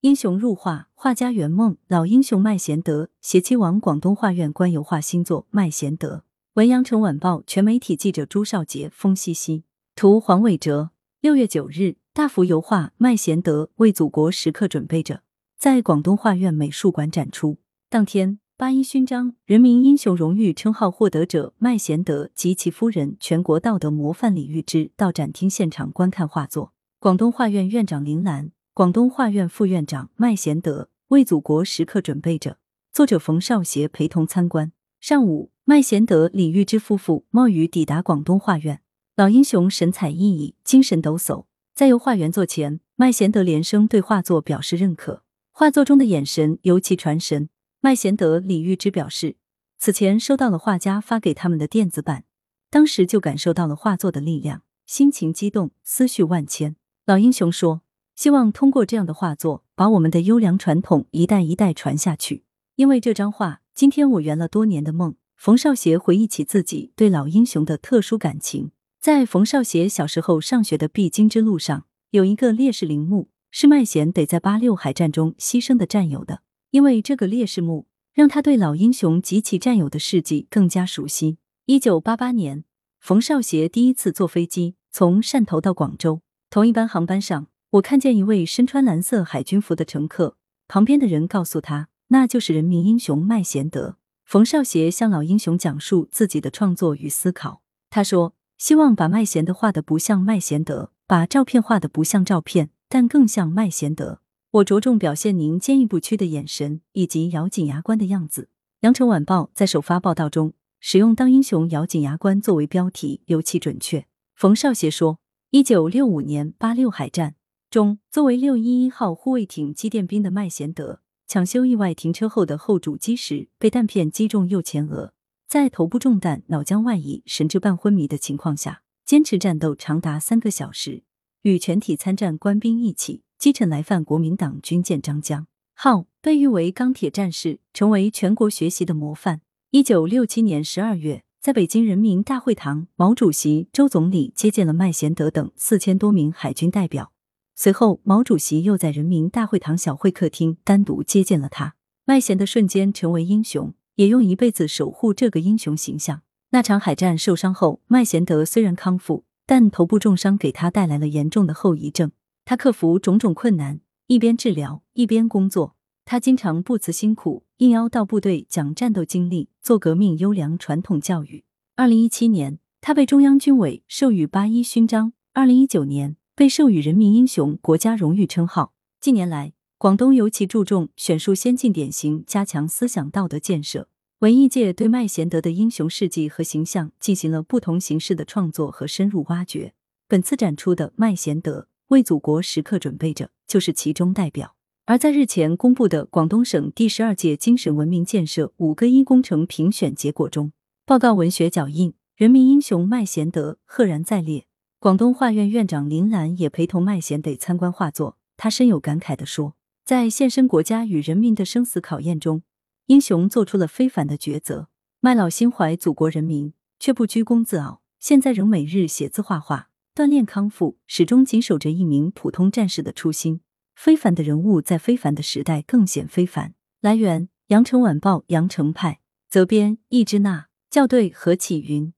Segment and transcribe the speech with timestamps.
[0.00, 6.18] 英雄入画，画家圆梦，老英雄麦贤德携妻往广东画院观油画新作《麦贤德》。
[6.52, 9.64] 文阳城晚报全媒体记者朱少杰、封西西，
[9.96, 10.90] 图黄伟哲。
[11.20, 15.22] 六月九日，大幅油画《麦贤德》为祖国时刻准备着，
[15.58, 17.58] 在广东画院美术馆展出。
[17.90, 26.72] 当天，八一勋章、人民英雄荣誉称号获得者麦贤德及其夫人、全国道德模范李玉芝到展厅现场观看画作。
[27.00, 28.52] 广东画院院长林兰。
[28.78, 32.58] 广东画院副院长麦贤德为祖国时刻准备着，
[32.92, 34.70] 作者冯少协陪同参观。
[35.00, 38.80] 上午，麦贤德、李玉芝夫妇冒雨抵达广东画院，
[39.16, 41.46] 老英雄神采奕奕，精神抖擞。
[41.74, 47.48] 在油画原作前，麦贤德连声对画作表示认可，画作中的眼神尤其传神。
[47.80, 49.34] 麦贤德、李玉芝表示，
[49.76, 52.22] 此前收到了画家发给他们的电子版，
[52.70, 56.76] 当时就感受到了画作的力量，心情激动，思绪万千。
[57.04, 57.82] 老英雄说。
[58.18, 62.42] 希望通过这样的画作，把我们的优良传统一代一代传下去。
[62.74, 65.14] 因为这张画，今天我圆了多年的梦。
[65.36, 76.42] 冯少协回忆起自己对老英雄的特殊感情，在冯少协小时候上学的必经之路上，有一个烈士陵墓，是麦贤得在八六海战中牺牲的战友的。
[76.72, 81.38] 因为这个烈士墓，让他对老英雄及其战友的事迹更加熟悉。
[81.66, 82.64] 一九八八年，
[82.98, 87.46] 冯少协第一次坐飞机从汕头到广州，同一班航班上。
[87.72, 90.38] 我看见一位身穿蓝色海军服的乘客，
[90.68, 93.96] 旁边的人告诉他，那就是人民英雄麦贤德。
[94.24, 97.60] 冯少协向老英雄讲述自己的创作与思考。
[97.90, 104.20] 他说：“希望把麦贤德画的不像麦贤德，把照片画的不像照片，但更像麦贤德。
[104.52, 108.48] 我着重表现您坚毅不屈的眼神以及咬紧牙关的样子。”
[108.80, 114.06] 羊城晚报在首发报道中使用“当英雄咬紧牙关”作为标题，尤其准确。
[114.34, 115.18] 冯少协说
[115.50, 117.34] ：“一九六五年八六海战。”
[117.70, 125.12] 中，作为六一一号护卫艇机电兵的麦贤德，抢修意外停车后的后主机时，被弹片击中右前额，
[125.46, 131.02] 在头部中弹、脑浆外溢、神志半昏迷的情况下，坚持战斗长达三个小时，
[131.42, 139.42] 与全体参战官兵一起击沉来犯国民党军舰张江号，被誉为钢铁战士，成为全国学习的模范。
[139.72, 147.12] 一九六七年十二月，在北京人民大会堂，毛主席、周总理接见了麦贤德等四千多名海军代表。
[147.60, 151.74] 随后，毛主席又在人民大会堂小会客厅单独接见了他。
[152.04, 156.22] 麦贤的瞬间成为英雄，也用一辈子守护这个英雄形象。
[156.50, 162.12] 那场海战受伤后，麦贤德虽然康复，但头部重伤给他带来了严重的后遗症。
[162.44, 165.74] 他克服种种困难，一边治疗一边工作。
[166.04, 171.42] 他经常不辞辛苦，应邀到部队讲战斗经历，做革命优良传统教育。
[171.74, 175.12] 二零一七年，他被中央军委授予八一勋章。
[175.32, 176.14] 二零一九年。
[176.38, 178.72] 被授予人民英雄国家荣誉称号。
[179.00, 183.88] 近年来，广东尤其注重选树先进典型，加强思想道德建设。
[184.20, 189.74] 文艺界对麦贤德的英雄事迹和形象进行了不同形式的创作和深入挖掘。
[190.06, 194.54] 本次展出的《麦贤德为祖国时刻准备着》就是其中代表。
[194.86, 200.52] 而在日前公布的广东省第十二届精神文明建设五个一工程评选结果中，
[200.86, 204.46] 报告文学脚印，人民英雄麦贤德赫然在列。
[204.80, 212.42] 广东画院院长林兰也陪同麦贤德参观画作，他深有感慨地说：“在献身国家与人民的生死考验中，
[212.86, 214.68] 英雄做出了非凡的抉择。
[215.00, 223.40] 麦老心怀祖国人民，却不居功自傲，现在仍每日写字画画，锻炼康复，始终紧守着一名普通战士的初心。
[223.74, 231.92] 非凡的人物在非凡的时代更显非凡。”来源：羊城晚报羊城派，责编：易之娜，校对：何启云。